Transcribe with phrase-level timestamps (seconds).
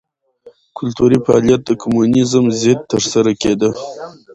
[0.77, 3.69] کلتوري فعالیت د کمونېزم ضد ترسره کېده.